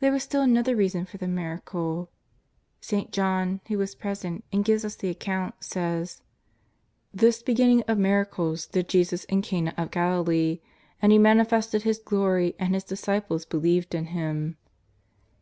[0.00, 2.08] There was still another reason for the miracle.
[2.80, 3.12] St.
[3.12, 6.22] John, who was present and gives us the account, says:"
[7.22, 10.62] This beginning of miracles did Jesus in Cana of Gali lee,
[11.02, 14.56] and He manifested His glory, and His disciples be lieved in Him.''